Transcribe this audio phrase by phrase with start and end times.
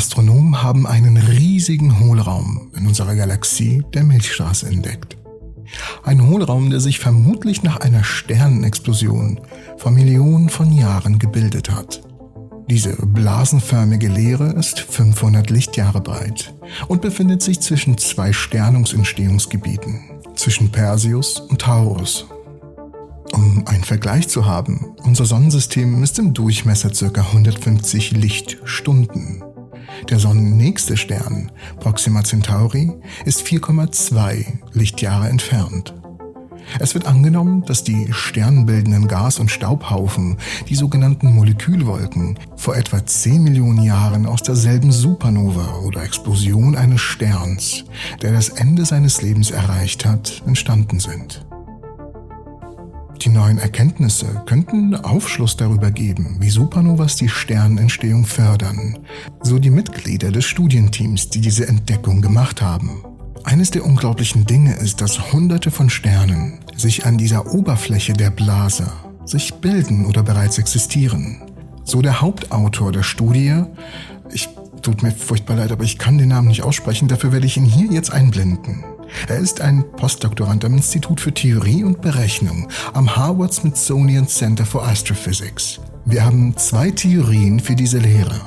[0.00, 5.18] Astronomen haben einen riesigen Hohlraum in unserer Galaxie der Milchstraße entdeckt.
[6.02, 9.40] Ein Hohlraum, der sich vermutlich nach einer Sternenexplosion
[9.76, 12.00] vor Millionen von Jahren gebildet hat.
[12.70, 16.54] Diese blasenförmige Leere ist 500 Lichtjahre breit
[16.88, 20.00] und befindet sich zwischen zwei Sternungsentstehungsgebieten,
[20.34, 22.24] zwischen Perseus und Taurus.
[23.34, 27.20] Um einen Vergleich zu haben, unser Sonnensystem ist im Durchmesser ca.
[27.20, 29.44] 150 Lichtstunden.
[30.10, 32.92] Der sonnennächste Stern, Proxima Centauri,
[33.24, 35.94] ist 4,2 Lichtjahre entfernt.
[36.80, 40.36] Es wird angenommen, dass die sternbildenden Gas- und Staubhaufen,
[40.68, 47.84] die sogenannten Molekülwolken, vor etwa 10 Millionen Jahren aus derselben Supernova oder Explosion eines Sterns,
[48.20, 51.44] der das Ende seines Lebens erreicht hat, entstanden sind.
[53.22, 58.98] Die neuen Erkenntnisse könnten Aufschluss darüber geben, wie Supernovas die Sternentstehung fördern,
[59.42, 63.04] so die Mitglieder des Studienteams, die diese Entdeckung gemacht haben.
[63.44, 68.90] Eines der unglaublichen Dinge ist, dass Hunderte von Sternen sich an dieser Oberfläche der Blase
[69.26, 71.42] sich bilden oder bereits existieren.
[71.84, 73.64] So der Hauptautor der Studie,
[74.32, 74.48] ich
[74.80, 77.64] tut mir furchtbar leid, aber ich kann den Namen nicht aussprechen, dafür werde ich ihn
[77.64, 78.82] hier jetzt einblenden.
[79.28, 84.86] Er ist ein Postdoktorand am Institut für Theorie und Berechnung am Harvard Smithsonian Center for
[84.86, 85.80] Astrophysics.
[86.04, 88.40] Wir haben zwei Theorien für diese Lehre.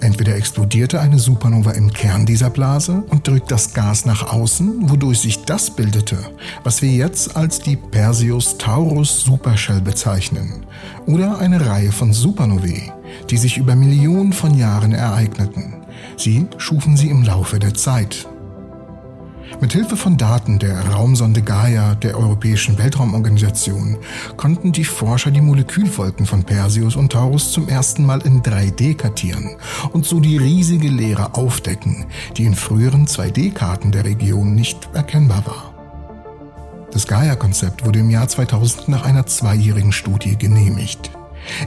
[0.00, 5.20] Entweder explodierte eine Supernova im Kern dieser Blase und drückt das Gas nach außen, wodurch
[5.20, 6.18] sich das bildete,
[6.62, 10.66] was wir jetzt als die Perseus-Taurus Supershell bezeichnen,
[11.06, 12.92] oder eine Reihe von Supernovae,
[13.30, 15.76] die sich über Millionen von Jahren ereigneten.
[16.16, 18.28] Sie schufen sie im Laufe der Zeit.
[19.60, 23.96] Mit Hilfe von Daten der Raumsonde Gaia der Europäischen Weltraumorganisation
[24.36, 29.56] konnten die Forscher die Molekülwolken von Perseus und Taurus zum ersten Mal in 3D kartieren
[29.92, 35.74] und so die riesige Leere aufdecken, die in früheren 2D-Karten der Region nicht erkennbar war.
[36.92, 41.10] Das Gaia-Konzept wurde im Jahr 2000 nach einer zweijährigen Studie genehmigt.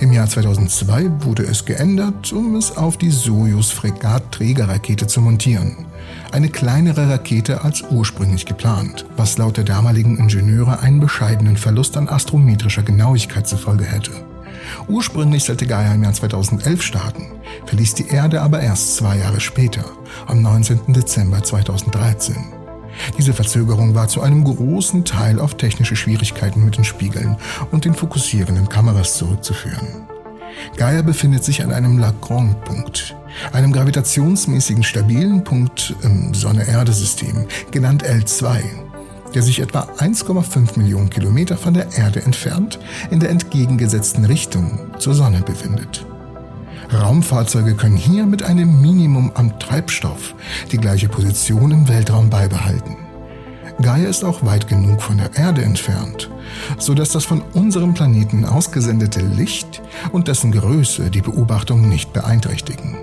[0.00, 5.86] Im Jahr 2002 wurde es geändert, um es auf die Soyuz-Fregat-Trägerrakete zu montieren.
[6.32, 12.08] Eine kleinere Rakete als ursprünglich geplant, was laut der damaligen Ingenieure einen bescheidenen Verlust an
[12.08, 14.12] astrometrischer Genauigkeit zur Folge hätte.
[14.88, 17.26] Ursprünglich sollte Gaia im Jahr 2011 starten,
[17.66, 19.84] verließ die Erde aber erst zwei Jahre später,
[20.26, 20.92] am 19.
[20.92, 22.65] Dezember 2013.
[23.18, 27.36] Diese Verzögerung war zu einem großen Teil auf technische Schwierigkeiten mit den Spiegeln
[27.70, 30.06] und den fokussierenden Kameras zurückzuführen.
[30.76, 33.14] Gaia befindet sich an einem Lagrange-Punkt,
[33.52, 38.62] einem gravitationsmäßigen stabilen Punkt im Sonne-Erde-System, genannt L2,
[39.34, 42.78] der sich etwa 1,5 Millionen Kilometer von der Erde entfernt
[43.10, 46.06] in der entgegengesetzten Richtung zur Sonne befindet.
[46.92, 50.34] Raumfahrzeuge können hier mit einem Minimum am Treibstoff
[50.70, 52.96] die gleiche Position im Weltraum beibehalten.
[53.82, 56.30] Gaia ist auch weit genug von der Erde entfernt,
[56.78, 59.82] so dass das von unserem Planeten ausgesendete Licht
[60.12, 62.96] und dessen Größe die Beobachtung nicht beeinträchtigen.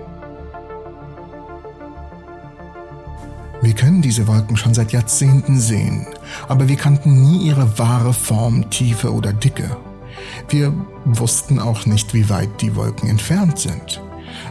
[3.62, 6.08] Wir können diese Wolken schon seit Jahrzehnten sehen,
[6.48, 9.78] aber wir kannten nie ihre wahre Form, Tiefe oder Dicke.
[10.50, 10.74] Wir
[11.06, 14.02] wussten auch nicht, wie weit die Wolken entfernt sind.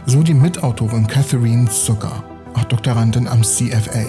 [0.05, 2.23] So die Mitautorin Catherine Zucker,
[2.53, 4.05] auch Doktorandin am CFA.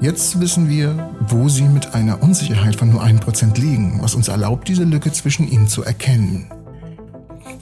[0.00, 4.68] Jetzt wissen wir, wo sie mit einer Unsicherheit von nur 1% liegen, was uns erlaubt,
[4.68, 6.50] diese Lücke zwischen ihnen zu erkennen.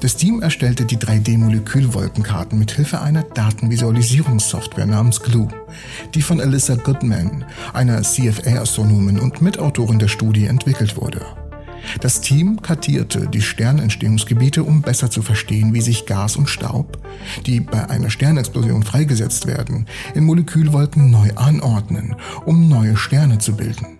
[0.00, 5.48] Das Team erstellte die 3D-Molekülwolkenkarten mit Hilfe einer Datenvisualisierungssoftware namens Glue,
[6.14, 7.44] die von Alyssa Goodman,
[7.74, 11.20] einer CFA-Astronomin und Mitautorin der Studie, entwickelt wurde.
[12.00, 16.98] Das Team kartierte die Sternentstehungsgebiete, um besser zu verstehen, wie sich Gas und Staub,
[17.46, 23.98] die bei einer Sternexplosion freigesetzt werden, in Molekülwolken neu anordnen, um neue Sterne zu bilden.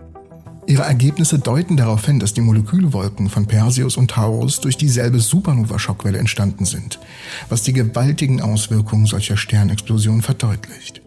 [0.66, 6.18] Ihre Ergebnisse deuten darauf hin, dass die Molekülwolken von Perseus und Taurus durch dieselbe Supernova-Schockwelle
[6.18, 7.00] entstanden sind,
[7.48, 11.02] was die gewaltigen Auswirkungen solcher Sternexplosionen verdeutlicht.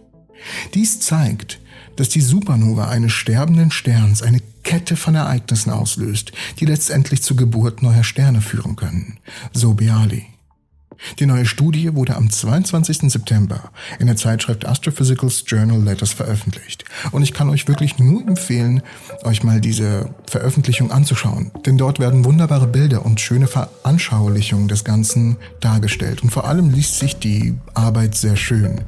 [0.73, 1.59] Dies zeigt,
[1.95, 7.83] dass die Supernova eines sterbenden Sterns eine Kette von Ereignissen auslöst, die letztendlich zur Geburt
[7.83, 9.19] neuer Sterne führen können.
[9.51, 10.27] So Bialy.
[11.19, 13.11] Die neue Studie wurde am 22.
[13.11, 16.85] September in der Zeitschrift Astrophysicals Journal Letters veröffentlicht.
[17.11, 18.81] Und ich kann euch wirklich nur empfehlen,
[19.23, 21.51] euch mal diese Veröffentlichung anzuschauen.
[21.65, 26.23] Denn dort werden wunderbare Bilder und schöne Veranschaulichungen des Ganzen dargestellt.
[26.23, 28.81] Und vor allem liest sich die Arbeit sehr schön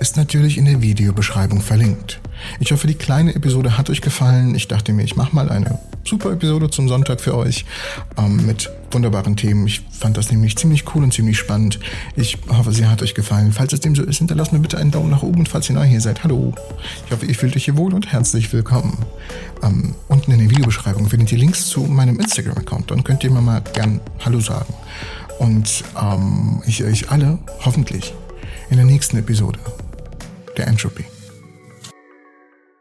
[0.00, 2.20] ist natürlich in der Videobeschreibung verlinkt.
[2.58, 4.54] Ich hoffe, die kleine Episode hat euch gefallen.
[4.54, 7.64] Ich dachte mir, ich mache mal eine super Episode zum Sonntag für euch
[8.16, 9.66] ähm, mit wunderbaren Themen.
[9.66, 11.78] Ich fand das nämlich ziemlich cool und ziemlich spannend.
[12.16, 13.52] Ich hoffe, sie hat euch gefallen.
[13.52, 15.74] Falls es dem so ist, hinterlasst mir bitte einen Daumen nach oben und falls ihr
[15.74, 16.54] neu hier seid, hallo.
[17.06, 18.98] Ich hoffe, ihr fühlt euch hier wohl und herzlich willkommen.
[19.62, 22.90] Ähm, unten in der Videobeschreibung findet ihr Links zu meinem Instagram-Account.
[22.90, 24.72] Dann könnt ihr mir mal gern Hallo sagen.
[25.38, 28.14] Und ähm, ich euch alle hoffentlich
[28.70, 29.58] in der nächsten Episode
[30.56, 31.04] der Entropy.